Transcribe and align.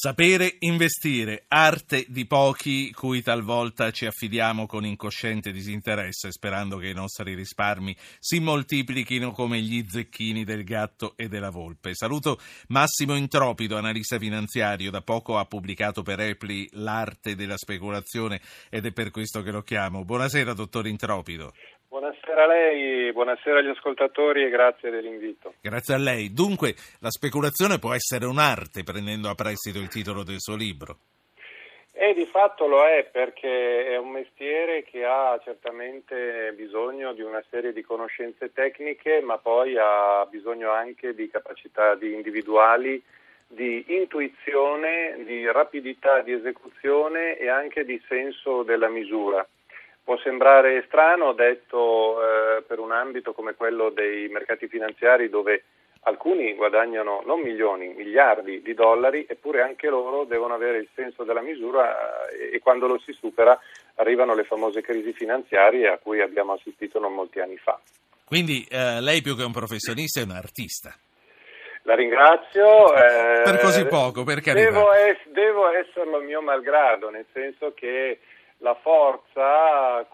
Sapere 0.00 0.58
investire, 0.60 1.46
arte 1.48 2.06
di 2.06 2.24
pochi 2.24 2.92
cui 2.92 3.20
talvolta 3.20 3.90
ci 3.90 4.06
affidiamo 4.06 4.64
con 4.64 4.86
incosciente 4.86 5.50
disinteresse, 5.50 6.30
sperando 6.30 6.76
che 6.76 6.90
i 6.90 6.94
nostri 6.94 7.34
risparmi 7.34 7.96
si 8.20 8.38
moltiplichino 8.38 9.32
come 9.32 9.60
gli 9.60 9.84
zecchini 9.88 10.44
del 10.44 10.62
gatto 10.62 11.14
e 11.16 11.26
della 11.26 11.50
volpe. 11.50 11.96
Saluto 11.96 12.38
Massimo 12.68 13.16
Intropido, 13.16 13.76
analista 13.76 14.20
finanziario, 14.20 14.92
da 14.92 15.02
poco 15.02 15.36
ha 15.36 15.46
pubblicato 15.46 16.02
per 16.02 16.20
Epli 16.20 16.68
L'arte 16.74 17.34
della 17.34 17.56
speculazione 17.56 18.40
ed 18.70 18.86
è 18.86 18.92
per 18.92 19.10
questo 19.10 19.42
che 19.42 19.50
lo 19.50 19.62
chiamo. 19.62 20.04
Buonasera, 20.04 20.52
dottor 20.52 20.86
Intropido. 20.86 21.52
Buonasera 21.90 22.44
a 22.44 22.46
lei, 22.46 23.10
buonasera 23.12 23.60
agli 23.60 23.70
ascoltatori 23.70 24.44
e 24.44 24.50
grazie 24.50 24.90
dell'invito. 24.90 25.54
Grazie 25.62 25.94
a 25.94 25.98
lei. 25.98 26.34
Dunque, 26.34 26.74
la 27.00 27.08
speculazione 27.10 27.78
può 27.78 27.94
essere 27.94 28.26
un'arte, 28.26 28.84
prendendo 28.84 29.30
a 29.30 29.34
prestito 29.34 29.78
il 29.78 29.88
titolo 29.88 30.22
del 30.22 30.38
suo 30.38 30.54
libro. 30.54 30.98
E 31.90 32.12
di 32.12 32.26
fatto 32.26 32.66
lo 32.66 32.84
è 32.84 33.08
perché 33.10 33.86
è 33.86 33.96
un 33.96 34.10
mestiere 34.10 34.84
che 34.84 35.06
ha 35.06 35.40
certamente 35.42 36.52
bisogno 36.54 37.14
di 37.14 37.22
una 37.22 37.42
serie 37.48 37.72
di 37.72 37.80
conoscenze 37.80 38.52
tecniche, 38.52 39.22
ma 39.22 39.38
poi 39.38 39.74
ha 39.78 40.26
bisogno 40.30 40.70
anche 40.70 41.14
di 41.14 41.30
capacità 41.30 41.94
di 41.94 42.12
individuali, 42.12 43.02
di 43.46 43.82
intuizione, 43.96 45.24
di 45.24 45.50
rapidità 45.50 46.20
di 46.20 46.32
esecuzione 46.32 47.38
e 47.38 47.48
anche 47.48 47.86
di 47.86 47.98
senso 48.06 48.62
della 48.62 48.90
misura. 48.90 49.44
Può 50.08 50.16
sembrare 50.20 50.84
strano 50.86 51.34
detto 51.34 52.16
eh, 52.16 52.62
per 52.62 52.78
un 52.78 52.92
ambito 52.92 53.34
come 53.34 53.52
quello 53.52 53.90
dei 53.90 54.26
mercati 54.28 54.66
finanziari 54.66 55.28
dove 55.28 55.64
alcuni 56.04 56.54
guadagnano 56.54 57.20
non 57.26 57.40
milioni, 57.40 57.92
miliardi 57.92 58.62
di 58.62 58.72
dollari, 58.72 59.26
eppure 59.28 59.60
anche 59.60 59.90
loro 59.90 60.24
devono 60.24 60.54
avere 60.54 60.78
il 60.78 60.88
senso 60.94 61.24
della 61.24 61.42
misura 61.42 62.26
eh, 62.30 62.54
e 62.54 62.58
quando 62.60 62.86
lo 62.86 62.98
si 63.04 63.12
supera 63.12 63.60
arrivano 63.96 64.34
le 64.34 64.44
famose 64.44 64.80
crisi 64.80 65.12
finanziarie 65.12 65.88
a 65.88 65.98
cui 65.98 66.22
abbiamo 66.22 66.54
assistito 66.54 66.98
non 66.98 67.12
molti 67.12 67.40
anni 67.40 67.58
fa. 67.58 67.78
Quindi 68.24 68.66
eh, 68.70 69.02
lei 69.02 69.20
più 69.20 69.36
che 69.36 69.44
un 69.44 69.52
professionista 69.52 70.20
è 70.20 70.24
un 70.24 70.30
artista. 70.30 70.90
La 71.82 71.94
ringrazio. 71.94 72.94
Eh, 72.96 73.42
per 73.42 73.58
così 73.60 73.84
poco, 73.86 74.24
per 74.24 74.40
carità. 74.40 74.70
Devo, 74.70 74.90
es- 74.94 75.28
devo 75.28 75.68
esserlo 75.68 76.18
mio 76.20 76.40
malgrado, 76.40 77.10
nel 77.10 77.26
senso 77.32 77.74
che 77.74 78.20
la 78.58 78.74
forza, 78.74 80.06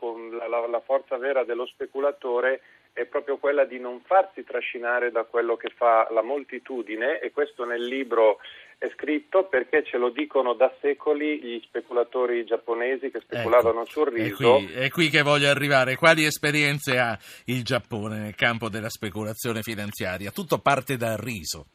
la, 0.48 0.66
la, 0.66 0.82
forza 0.84 1.16
vera 1.16 1.44
dello 1.44 1.66
speculatore 1.66 2.60
è 2.92 3.04
proprio 3.06 3.38
quella 3.38 3.64
di 3.64 3.80
non 3.80 4.00
farsi 4.04 4.44
trascinare 4.44 5.10
da 5.10 5.24
quello 5.24 5.56
che 5.56 5.70
fa 5.74 6.06
la 6.10 6.22
moltitudine 6.22 7.18
e 7.20 7.32
questo 7.32 7.64
nel 7.64 7.84
libro 7.84 8.38
è 8.78 8.88
scritto 8.94 9.44
perché 9.44 9.82
ce 9.84 9.96
lo 9.96 10.10
dicono 10.10 10.52
da 10.54 10.72
secoli 10.80 11.40
gli 11.40 11.60
speculatori 11.64 12.44
giapponesi 12.44 13.10
che 13.10 13.20
speculavano 13.20 13.82
ecco, 13.82 13.90
sul 13.90 14.12
riso. 14.12 14.56
È 14.56 14.64
qui, 14.64 14.72
è 14.74 14.88
qui, 14.90 15.08
che 15.08 15.22
voglio 15.22 15.48
arrivare. 15.48 15.96
Quali 15.96 16.24
esperienze 16.24 16.98
ha 16.98 17.18
il 17.46 17.64
Giappone 17.64 18.18
nel 18.18 18.34
campo 18.34 18.68
della 18.68 18.90
speculazione 18.90 19.62
finanziaria? 19.62 20.30
Tutto 20.30 20.58
parte 20.58 20.96
dal 20.96 21.16
riso. 21.16 21.66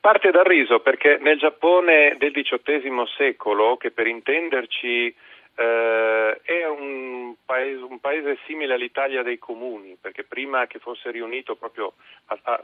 Parte 0.00 0.30
dal 0.30 0.44
riso 0.44 0.80
perché 0.80 1.18
nel 1.20 1.38
Giappone 1.38 2.16
del 2.18 2.32
XVIII 2.32 3.04
secolo, 3.16 3.76
che 3.76 3.90
per 3.90 4.06
intenderci 4.06 5.14
eh, 5.60 6.40
è 6.42 6.66
un 6.66 7.34
paese, 7.44 7.82
un 7.82 8.00
paese, 8.00 8.38
simile 8.46 8.72
all'Italia 8.72 9.22
dei 9.22 9.38
comuni, 9.38 9.98
perché 10.00 10.24
prima 10.24 10.66
che 10.66 10.78
fosse 10.78 11.10
riunito 11.10 11.54
proprio 11.54 11.92
a, 12.26 12.38
a, 12.42 12.62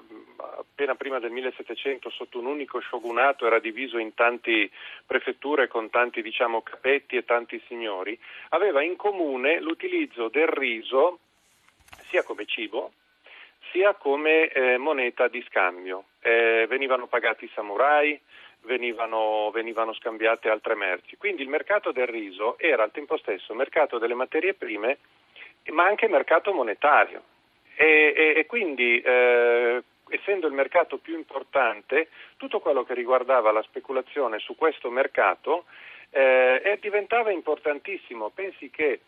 appena 0.58 0.94
prima 0.94 1.18
del 1.18 1.30
1700 1.30 2.08
sotto 2.08 2.38
un 2.38 2.46
unico 2.46 2.80
shogunato 2.80 3.46
era 3.46 3.58
diviso 3.58 3.98
in 3.98 4.14
tante 4.14 4.70
prefetture 5.04 5.68
con 5.68 5.90
tanti 5.90 6.22
diciamo, 6.22 6.62
capetti 6.62 7.16
e 7.16 7.26
tanti 7.26 7.62
signori, 7.66 8.18
aveva 8.50 8.82
in 8.82 8.96
comune 8.96 9.60
l'utilizzo 9.60 10.28
del 10.28 10.48
riso 10.48 11.18
sia 12.08 12.22
come 12.22 12.46
cibo 12.46 12.92
sia 13.72 13.94
come 13.94 14.46
eh, 14.48 14.78
moneta 14.78 15.28
di 15.28 15.44
scambio. 15.48 16.04
Eh, 16.20 16.66
venivano 16.68 17.08
pagati 17.08 17.44
i 17.44 17.50
samurai, 17.52 18.18
venivano, 18.66 19.50
venivano, 19.50 19.94
scambiate 19.94 20.50
altre 20.50 20.74
merci. 20.74 21.16
Quindi 21.16 21.42
il 21.42 21.48
mercato 21.48 21.92
del 21.92 22.06
riso 22.06 22.58
era 22.58 22.82
al 22.82 22.90
tempo 22.90 23.16
stesso 23.16 23.54
mercato 23.54 23.98
delle 23.98 24.14
materie 24.14 24.52
prime, 24.52 24.98
ma 25.70 25.84
anche 25.84 26.08
mercato 26.08 26.52
monetario. 26.52 27.22
E, 27.74 28.12
e, 28.14 28.34
e 28.36 28.46
quindi, 28.46 29.00
eh, 29.00 29.82
essendo 30.08 30.46
il 30.46 30.52
mercato 30.52 30.98
più 30.98 31.16
importante, 31.16 32.08
tutto 32.36 32.60
quello 32.60 32.84
che 32.84 32.94
riguardava 32.94 33.50
la 33.52 33.62
speculazione 33.62 34.38
su 34.38 34.54
questo 34.56 34.90
mercato 34.90 35.64
eh, 36.10 36.78
diventava 36.80 37.30
importantissimo. 37.30 38.30
Pensi 38.30 38.70
che 38.70 39.00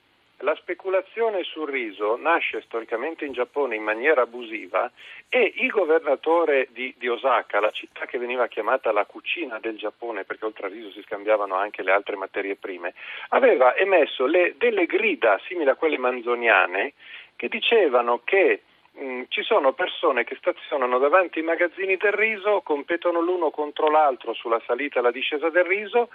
la 0.43 0.55
speculazione 0.55 1.43
sul 1.43 1.69
riso 1.69 2.17
nasce 2.17 2.61
storicamente 2.63 3.25
in 3.25 3.33
Giappone 3.33 3.75
in 3.75 3.83
maniera 3.83 4.23
abusiva 4.23 4.91
e 5.29 5.53
il 5.57 5.71
governatore 5.71 6.69
di, 6.71 6.95
di, 6.97 7.09
Osaka, 7.09 7.59
la 7.61 7.71
città 7.71 8.07
che 8.07 8.19
veniva 8.19 8.47
chiamata 8.47 8.93
la 8.93 9.05
cucina 9.05 9.59
del 9.59 9.77
Giappone, 9.77 10.25
perché 10.25 10.45
oltre 10.45 10.67
al 10.67 10.73
riso 10.73 10.91
si 10.93 11.03
scambiavano 11.03 11.57
anche 11.57 11.83
le 11.83 11.91
altre 11.91 12.17
materie 12.17 12.55
prime, 12.55 12.95
aveva 13.31 13.75
emesso 13.75 14.27
le, 14.27 14.55
delle 14.57 14.87
grida 14.87 15.41
simili 15.47 15.71
a 15.71 15.75
quelle 15.75 15.99
manzoniane 15.99 16.93
che 17.35 17.49
dicevano 17.49 18.21
che 18.23 18.63
mh, 18.93 19.23
ci 19.29 19.43
sono 19.43 19.73
persone 19.73 20.23
che 20.23 20.37
stazionano 20.37 20.99
davanti 20.99 21.41
ai 21.41 21.45
magazzini 21.45 21.97
del 21.97 22.13
riso, 22.13 22.61
competono 22.63 23.21
l'uno 23.21 23.51
contro 23.51 23.91
l'altro 23.91 24.35
sulla 24.35 24.63
salita 24.67 25.01
e 25.01 25.03
la 25.03 25.11
discesa 25.11 25.51
del 25.51 25.65
riso 25.65 26.11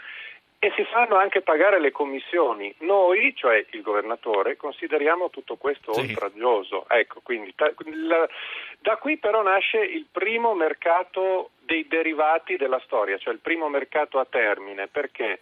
e 0.63 0.71
si 0.77 0.85
fanno 0.85 1.17
anche 1.17 1.41
pagare 1.41 1.77
le 1.77 1.91
commissioni. 1.91 2.73
Noi, 2.79 3.35
cioè 3.35 3.65
il 3.71 3.81
governatore, 3.81 4.55
consideriamo 4.55 5.29
tutto 5.29 5.57
questo 5.57 5.91
sì. 5.91 5.99
oltraggioso. 5.99 6.85
Ecco, 6.87 7.19
quindi, 7.21 7.53
ta, 7.53 7.69
la, 8.07 8.25
da 8.79 8.95
qui 8.95 9.17
però 9.17 9.43
nasce 9.43 9.79
il 9.79 10.05
primo 10.09 10.53
mercato 10.53 11.49
dei 11.59 11.85
derivati 11.85 12.55
della 12.55 12.79
storia, 12.85 13.17
cioè 13.17 13.33
il 13.33 13.41
primo 13.41 13.67
mercato 13.67 14.19
a 14.19 14.25
termine. 14.25 14.87
Perché? 14.87 15.41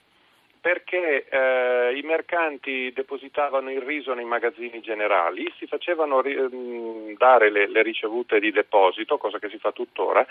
Perché 0.62 1.26
eh, 1.28 1.98
i 1.98 2.02
mercanti 2.04 2.94
depositavano 2.94 3.72
il 3.72 3.82
riso 3.82 4.14
nei 4.14 4.26
magazzini 4.26 4.80
generali, 4.80 5.52
si 5.58 5.66
facevano 5.66 6.22
ri- 6.22 6.38
mm, 6.38 7.14
dare 7.18 7.50
le, 7.50 7.68
le, 7.68 7.82
ricevute 7.82 8.40
di 8.40 8.52
deposito, 8.52 9.18
cosa 9.18 9.40
che 9.40 9.50
si 9.50 9.58
fa 9.58 9.72
tuttora, 9.72 10.24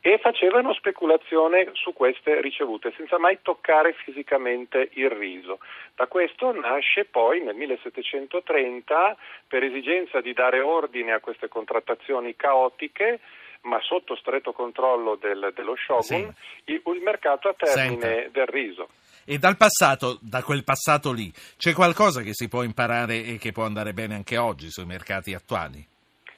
e 0.00 0.16
facevano 0.16 0.72
speculazione 0.72 1.68
su 1.74 1.92
queste 1.92 2.40
ricevute 2.40 2.94
senza 2.96 3.18
mai 3.18 3.40
toccare 3.42 3.92
fisicamente 3.92 4.88
il 4.94 5.10
riso. 5.10 5.58
Da 5.94 6.06
questo 6.06 6.50
nasce 6.58 7.04
poi 7.04 7.42
nel 7.42 7.54
1730, 7.54 9.16
per 9.46 9.64
esigenza 9.64 10.22
di 10.22 10.32
dare 10.32 10.60
ordine 10.60 11.12
a 11.12 11.20
queste 11.20 11.48
contrattazioni 11.48 12.34
caotiche, 12.36 13.20
ma 13.64 13.78
sotto 13.82 14.16
stretto 14.16 14.52
controllo 14.52 15.16
del, 15.16 15.52
dello 15.54 15.74
shogun, 15.76 16.02
sì. 16.02 16.72
il, 16.72 16.82
il, 16.84 17.02
mercato 17.02 17.48
a 17.48 17.54
termine 17.54 18.00
Senta. 18.00 18.28
del 18.30 18.46
riso. 18.46 18.88
E 19.26 19.38
dal 19.38 19.56
passato, 19.56 20.18
da 20.20 20.42
quel 20.42 20.64
passato 20.64 21.12
lì, 21.12 21.32
c'è 21.56 21.72
qualcosa 21.72 22.20
che 22.20 22.34
si 22.34 22.48
può 22.48 22.62
imparare 22.62 23.24
e 23.24 23.38
che 23.38 23.52
può 23.52 23.64
andare 23.64 23.94
bene 23.94 24.14
anche 24.14 24.36
oggi 24.36 24.70
sui 24.70 24.84
mercati 24.84 25.32
attuali? 25.32 25.82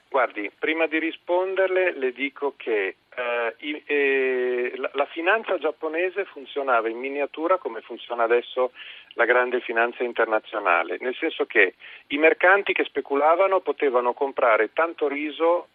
Guardi, 0.09 0.51
prima 0.57 0.87
di 0.87 0.99
risponderle 0.99 1.99
le 1.99 2.13
dico 2.13 2.55
che 2.57 2.97
eh, 3.17 3.55
i, 3.59 3.83
eh, 3.87 4.73
la, 4.77 4.91
la, 4.95 5.07
finanza 5.07 5.59
giapponese 5.59 6.25
funzionava 6.27 6.89
in 6.89 6.99
miniatura 6.99 7.59
come 7.59 7.81
funziona 7.81 8.23
adesso 8.23 8.73
la 9.15 9.25
grande 9.25 9.61
finanza 9.61 10.05
internazionale, 10.05 10.97
nel 11.01 11.15
senso 11.17 11.45
che 11.45 11.75
i 12.07 12.19
mercanti 12.19 12.73
che 12.73 12.85
speculavano 12.85 13.61
potevano 13.61 14.13
comprare 14.13 14.73
tanto 14.73 15.09
riso 15.09 15.69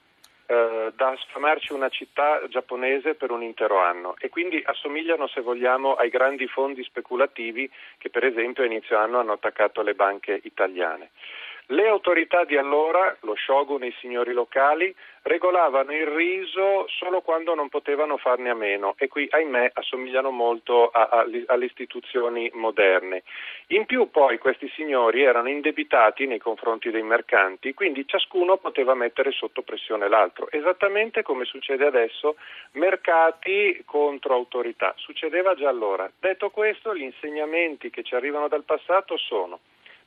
eh, 0.52 0.92
da 0.98 1.16
sfamarci 1.18 1.72
una 1.72 1.88
città 1.88 2.42
giapponese 2.50 3.16
per 3.16 3.32
un 3.32 3.42
intero 3.42 3.80
anno 3.80 4.16
e 4.20 4.28
quindi 4.28 4.62
assomigliano, 4.66 5.28
se 5.28 5.40
vogliamo, 5.40 5.94
ai 5.94 6.10
grandi 6.10 6.46
fondi 6.48 6.84
speculativi 6.84 7.72
che 7.98 8.10
per 8.10 8.26
esempio 8.26 8.64
a 8.64 8.66
inizio 8.66 8.98
anno 8.98 9.20
hanno 9.20 9.32
attaccato 9.32 9.82
le 9.82 9.94
banche 9.94 10.42
italiane. 10.44 11.12
Le 11.72 11.88
autorità 11.88 12.44
di 12.44 12.58
allora, 12.58 13.16
lo 13.22 13.34
shogun 13.34 13.84
e 13.84 13.88
i 13.88 13.96
signori 14.02 14.34
locali, 14.34 14.94
regolavano 15.22 15.94
il 15.94 16.06
riso 16.06 16.86
solo 16.90 17.22
quando 17.22 17.56
non 17.56 17.70
potevano 17.70 18.18
farne 18.18 18.50
a 18.50 18.54
meno 18.54 18.94
e 18.98 19.08
qui, 19.08 19.26
ahimè, 19.32 19.72
assomigliano 19.76 20.32
molto 20.32 20.90
a, 20.90 21.08
a, 21.10 21.26
alle 21.46 21.66
istituzioni 21.66 22.52
moderne. 22.56 23.24
In 23.68 23.86
più 23.86 24.10
poi 24.10 24.38
questi 24.38 24.70
signori 24.76 25.24
erano 25.24 25.48
indebitati 25.48 26.28
nei 26.28 26.40
confronti 26.40 26.92
dei 26.92 27.04
mercanti, 27.04 27.74
quindi 27.74 28.06
ciascuno 28.06 28.58
poteva 28.58 28.94
mettere 28.94 29.32
sotto 29.32 29.62
pressione 29.62 30.10
l'altro, 30.10 30.52
esattamente 30.52 31.24
come 31.24 31.46
succede 31.46 31.86
adesso, 31.86 32.36
mercati 32.74 33.82
contro 33.86 34.34
autorità. 34.34 34.94
Succedeva 34.98 35.56
già 35.56 35.70
allora. 35.70 36.12
Detto 36.20 36.50
questo, 36.50 36.94
gli 36.94 37.04
insegnamenti 37.04 37.90
che 37.90 38.04
ci 38.04 38.14
arrivano 38.14 38.50
dal 38.50 38.66
passato 38.66 39.16
sono, 39.16 39.60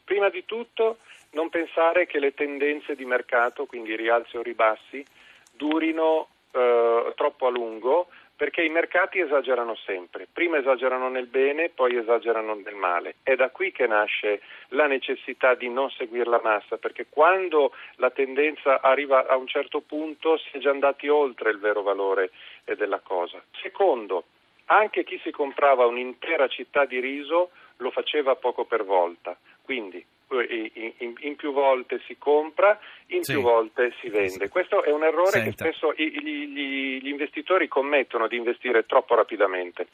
prima 0.04 0.28
di 0.28 0.44
tutto, 0.44 0.98
non 1.32 1.48
pensare 1.48 2.06
che 2.06 2.18
le 2.18 2.34
tendenze 2.34 2.94
di 2.94 3.04
mercato, 3.04 3.66
quindi 3.66 3.96
rialzi 3.96 4.36
o 4.36 4.42
ribassi, 4.42 5.04
durino 5.52 6.28
eh, 6.52 7.12
troppo 7.16 7.46
a 7.46 7.50
lungo, 7.50 8.08
perché 8.36 8.62
i 8.62 8.68
mercati 8.68 9.20
esagerano 9.20 9.76
sempre, 9.76 10.26
prima 10.30 10.58
esagerano 10.58 11.08
nel 11.08 11.26
bene, 11.26 11.68
poi 11.68 11.96
esagerano 11.96 12.54
nel 12.54 12.74
male. 12.74 13.16
È 13.22 13.36
da 13.36 13.50
qui 13.50 13.70
che 13.70 13.86
nasce 13.86 14.42
la 14.68 14.86
necessità 14.86 15.54
di 15.54 15.68
non 15.68 15.88
seguire 15.90 16.28
la 16.28 16.40
massa, 16.42 16.76
perché 16.76 17.06
quando 17.08 17.72
la 17.96 18.10
tendenza 18.10 18.80
arriva 18.80 19.26
a 19.26 19.36
un 19.36 19.46
certo 19.46 19.80
punto 19.80 20.36
si 20.38 20.56
è 20.56 20.58
già 20.58 20.70
andati 20.70 21.08
oltre 21.08 21.50
il 21.50 21.58
vero 21.58 21.82
valore 21.82 22.30
eh, 22.64 22.74
della 22.74 22.98
cosa. 22.98 23.40
Secondo, 23.62 24.24
anche 24.66 25.04
chi 25.04 25.20
si 25.22 25.30
comprava 25.30 25.86
un'intera 25.86 26.48
città 26.48 26.86
di 26.86 26.98
riso 26.98 27.50
lo 27.78 27.90
faceva 27.90 28.34
poco 28.34 28.64
per 28.64 28.84
volta, 28.84 29.36
quindi 29.64 30.04
in, 30.30 30.92
in, 30.98 31.14
in, 31.18 31.36
più 31.36 31.52
volte 31.52 32.00
si 32.06 32.16
compra, 32.18 32.78
in 33.08 33.22
sì. 33.22 33.32
più 33.32 33.42
volte 33.42 33.92
si 34.00 34.08
vende. 34.08 34.48
Questo 34.48 34.82
è 34.82 34.90
un 34.90 35.04
errore 35.04 35.30
Senta. 35.30 35.50
che 35.50 35.52
spesso 35.52 35.92
gli, 35.96 36.10
gli, 36.10 37.02
gli, 37.02 37.08
investitori 37.08 37.68
commettono 37.68 38.26
di 38.26 38.36
investire 38.36 38.86
troppo 38.86 39.14
rapidamente. 39.14 39.86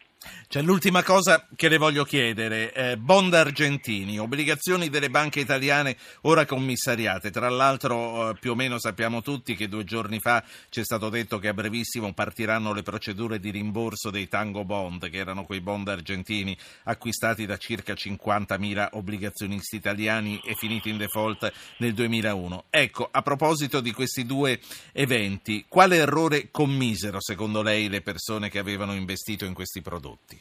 C'è 0.49 0.63
l'ultima 0.63 1.03
cosa 1.03 1.47
che 1.57 1.69
le 1.69 1.79
voglio 1.79 2.05
chiedere, 2.05 2.73
eh, 2.73 2.97
bond 2.97 3.35
argentini, 3.35 4.19
obbligazioni 4.19 4.89
delle 4.89 5.11
banche 5.11 5.41
italiane 5.41 5.97
ora 6.23 6.45
commissariate, 6.45 7.31
tra 7.31 7.49
l'altro 7.49 8.31
eh, 8.31 8.35
più 8.39 8.53
o 8.53 8.55
meno 8.55 8.79
sappiamo 8.79 9.23
tutti 9.23 9.55
che 9.55 9.69
due 9.69 9.85
giorni 9.85 10.21
fa 10.21 10.43
ci 10.69 10.81
è 10.81 10.85
stato 10.85 11.09
detto 11.09 11.39
che 11.39 11.49
a 11.49 11.55
brevissimo 11.55 12.13
partiranno 12.13 12.73
le 12.73 12.83
procedure 12.83 13.39
di 13.39 13.51
rimborso 13.51 14.11
dei 14.11 14.29
tango 14.29 14.65
bond, 14.65 15.09
che 15.11 15.19
erano 15.19 15.45
quei 15.45 15.61
bond 15.61 15.89
argentini 15.89 16.57
acquistati 16.85 17.47
da 17.47 17.57
circa 17.57 17.93
50.000 17.93 18.89
obbligazionisti 18.93 19.77
italiani 19.77 20.20
italiani 20.21 20.41
e 20.45 20.55
finiti 20.55 20.91
in 20.91 20.99
default 20.99 21.51
nel 21.79 21.95
2001. 21.95 22.65
Ecco, 22.71 23.09
a 23.11 23.23
proposito 23.23 23.81
di 23.81 23.93
questi 23.93 24.27
due 24.27 24.61
eventi, 24.93 25.65
quale 25.69 25.97
errore 25.97 26.51
commisero 26.51 27.21
secondo 27.21 27.63
lei 27.63 27.89
le 27.89 28.03
persone 28.03 28.49
che 28.49 28.59
avevano 28.59 28.95
investito 28.95 29.45
in 29.45 29.55
questi 29.55 29.81
prodotti? 29.81 30.39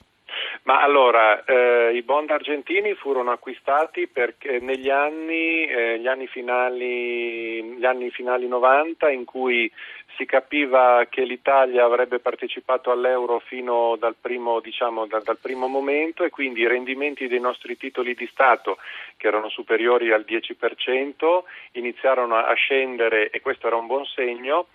Ma 0.63 0.81
allora, 0.81 1.43
eh, 1.45 1.91
i 1.95 2.01
bond 2.01 2.29
argentini 2.29 2.93
furono 2.93 3.31
acquistati 3.31 4.07
perché 4.07 4.59
negli 4.59 4.89
anni, 4.89 5.65
eh, 5.65 5.99
gli 5.99 6.07
anni, 6.07 6.27
finali, 6.27 7.63
gli 7.77 7.85
anni 7.85 8.09
finali 8.11 8.47
90 8.47 9.09
in 9.09 9.25
cui 9.25 9.71
si 10.15 10.25
capiva 10.25 11.07
che 11.09 11.23
l'Italia 11.23 11.85
avrebbe 11.85 12.19
partecipato 12.19 12.91
all'euro 12.91 13.39
fino 13.39 13.95
dal 13.97 14.15
primo, 14.19 14.59
diciamo, 14.59 15.05
da, 15.05 15.19
dal 15.19 15.37
primo, 15.37 15.67
momento 15.67 16.25
e 16.25 16.29
quindi 16.29 16.59
i 16.59 16.67
rendimenti 16.67 17.27
dei 17.27 17.39
nostri 17.39 17.77
titoli 17.77 18.13
di 18.13 18.27
Stato, 18.27 18.79
che 19.15 19.27
erano 19.27 19.47
superiori 19.47 20.11
al 20.11 20.25
10%, 20.27 21.43
iniziarono 21.73 22.35
a 22.35 22.53
scendere 22.53 23.29
e 23.29 23.39
questo 23.39 23.67
era 23.67 23.77
un 23.77 23.87
buon 23.87 24.05
segno 24.05 24.67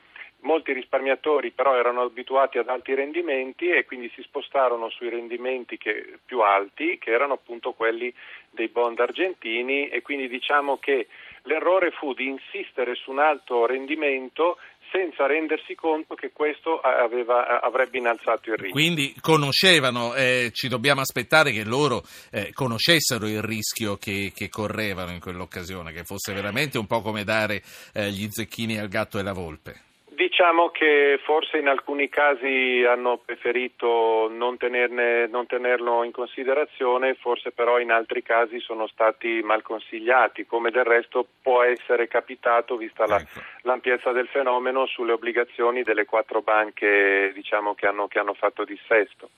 molti 0.45 0.73
risparmiatori 0.73 1.51
però 1.51 1.77
erano 1.77 2.03
abituati 2.03 2.59
ad 2.59 2.69
alti 2.69 2.95
rendimenti 2.95 3.69
e 3.69 3.85
quindi 3.85 4.11
si 4.15 4.23
spostarono 4.23 4.89
sui 4.91 5.09
rendimenti 5.09 5.77
che, 5.77 6.19
più 6.25 6.41
alti, 6.41 6.99
che 6.99 7.11
erano 7.11 7.35
appunto 7.35 7.73
quelli 7.73 8.13
dei 8.51 8.69
bond 8.69 9.01
argentini 9.01 9.89
e 9.89 10.03
quindi 10.03 10.29
diciamo 10.29 10.79
che 10.79 11.09
l'errore 11.43 11.91
fu 11.91 12.15
di 12.15 12.27
insistere 12.27 12.95
su 12.95 13.11
un 13.11 13.19
alto 13.19 13.67
rendimento 13.67 14.59
senza 14.91 15.27
rendersi 15.27 15.75
conto 15.75 16.15
che 16.15 16.31
questo 16.33 16.79
aveva, 16.81 17.61
avrebbe 17.61 17.99
innalzato 17.99 18.51
il 18.51 18.57
rischio. 18.57 18.71
Quindi 18.71 19.13
conoscevano, 19.21 20.15
eh, 20.15 20.51
ci 20.53 20.69
dobbiamo 20.69 21.01
aspettare 21.01 21.51
che 21.51 21.65
loro 21.65 22.03
eh, 22.31 22.53
conoscessero 22.53 23.27
il 23.27 23.43
rischio 23.43 23.97
che, 23.97 24.31
che, 24.33 24.49
correvano 24.49 25.11
in 25.11 25.19
quell'occasione, 25.19 25.93
che 25.93 26.05
fosse 26.05 26.33
veramente 26.33 26.79
un 26.79 26.87
po' 26.87 27.01
come 27.01 27.25
dare 27.25 27.61
eh, 27.93 28.11
gli 28.11 28.29
zecchini 28.31 28.79
al 28.79 28.89
gatto 28.89 29.19
e 29.19 29.23
la 29.25 29.33
volpe. 29.33 29.94
Diciamo 30.25 30.71
che 30.71 31.21
forse 31.23 31.59
in 31.59 31.69
alcuni 31.69 32.09
casi 32.09 32.83
hanno 32.89 33.21
preferito 33.23 34.31
non, 34.33 34.57
tenerne, 34.57 35.27
non, 35.27 35.45
tenerlo 35.45 36.03
in 36.03 36.13
considerazione, 36.13 37.13
forse 37.13 37.51
però 37.51 37.79
in 37.79 37.91
altri 37.91 38.23
casi 38.23 38.59
sono 38.59 38.87
stati 38.87 39.43
mal 39.45 39.61
consigliati, 39.61 40.47
come 40.47 40.71
del 40.71 40.85
resto 40.85 41.27
può 41.43 41.63
essere 41.63 42.09
capitato 42.09 42.79
vista 42.79 43.05
la, 43.07 43.19
ecco. 43.19 43.39
l'ampiezza 43.65 44.13
del 44.13 44.27
fenomeno 44.29 44.87
sulle 44.87 45.13
obbligazioni 45.13 45.83
delle 45.83 46.07
quattro 46.07 46.41
banche 46.41 47.31
diciamo, 47.35 47.75
che, 47.75 47.87
hanno, 47.87 48.09
che 48.09 48.19
hanno 48.19 48.33
fatto 48.33 48.65
dissesto. 48.65 49.29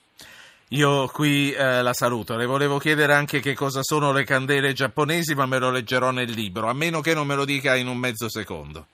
Io 0.68 1.08
qui 1.08 1.50
eh, 1.50 1.82
la 1.82 1.94
saluto, 1.94 2.36
le 2.36 2.46
volevo 2.46 2.78
chiedere 2.78 3.12
anche 3.12 3.40
che 3.40 3.54
cosa 3.54 3.82
sono 3.82 4.12
le 4.12 4.22
candele 4.22 4.72
giapponesi, 4.72 5.34
ma 5.34 5.46
me 5.46 5.58
lo 5.58 5.72
leggerò 5.72 6.12
nel 6.12 6.30
libro, 6.30 6.68
a 6.68 6.74
meno 6.74 7.00
che 7.00 7.12
non 7.12 7.26
me 7.26 7.34
lo 7.34 7.44
dica 7.44 7.74
in 7.74 7.88
un 7.88 7.98
mezzo 7.98 8.28
secondo. 8.28 8.86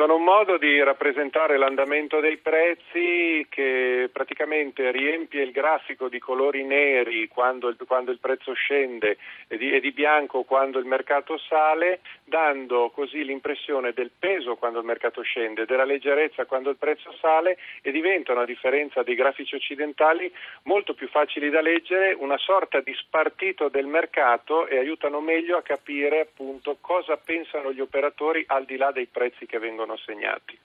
Sono 0.00 0.16
un 0.16 0.24
modo 0.24 0.56
di 0.56 0.82
rappresentare 0.82 1.58
l'andamento 1.58 2.20
dei 2.20 2.38
prezzi 2.38 3.46
che 3.50 4.08
praticamente 4.10 4.90
riempie 4.90 5.42
il 5.42 5.50
grafico 5.50 6.08
di 6.08 6.18
colori 6.18 6.64
neri 6.64 7.28
quando 7.28 7.68
il, 7.68 7.76
quando 7.86 8.10
il 8.10 8.18
prezzo 8.18 8.54
scende 8.54 9.18
e 9.46 9.58
di, 9.58 9.70
e 9.70 9.78
di, 9.78 9.92
bianco 9.92 10.44
quando 10.44 10.78
il 10.78 10.86
mercato 10.86 11.36
sale, 11.36 12.00
dando 12.24 12.88
così 12.94 13.22
l'impressione 13.26 13.92
del 13.92 14.10
peso 14.18 14.56
quando 14.56 14.78
il 14.78 14.86
mercato 14.86 15.20
scende, 15.20 15.66
della 15.66 15.84
leggerezza 15.84 16.46
quando 16.46 16.70
il 16.70 16.76
prezzo 16.76 17.12
sale 17.20 17.58
e 17.82 17.90
diventano, 17.90 18.40
a 18.40 18.46
differenza 18.46 19.02
dei 19.02 19.14
grafici 19.14 19.54
occidentali, 19.54 20.32
molto 20.62 20.94
più 20.94 21.08
facili 21.08 21.50
da 21.50 21.60
leggere, 21.60 22.16
una 22.18 22.38
sorta 22.38 22.80
di 22.80 22.94
spartito 22.94 23.68
del 23.68 23.86
mercato 23.86 24.66
e 24.66 24.78
aiutano 24.78 25.20
meglio 25.20 25.58
a 25.58 25.62
capire 25.62 26.20
appunto 26.20 26.78
cosa 26.80 27.18
pensano 27.18 27.70
gli 27.70 27.80
operatori 27.80 28.42
al 28.46 28.64
di 28.64 28.78
là 28.78 28.92
dei 28.92 29.04
prezzi 29.04 29.44
che 29.44 29.58
vengono 29.58 29.88
sono 29.90 29.96
segnati. 30.04 30.58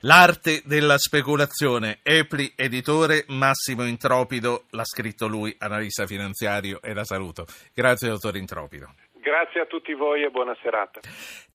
L'arte 0.00 0.62
della 0.64 0.98
speculazione, 0.98 2.00
Epli, 2.02 2.52
editore, 2.54 3.24
Massimo 3.28 3.86
Intropido, 3.86 4.64
l'ha 4.70 4.84
scritto 4.84 5.26
lui, 5.26 5.54
analista 5.58 6.06
finanziario 6.06 6.82
e 6.82 6.92
la 6.92 7.04
saluto. 7.04 7.46
Grazie 7.72 8.08
dottor 8.08 8.36
Intropido. 8.36 8.92
Grazie 9.12 9.62
a 9.62 9.66
tutti 9.66 9.94
voi 9.94 10.22
e 10.22 10.28
buona 10.28 10.54
serata. 10.60 11.00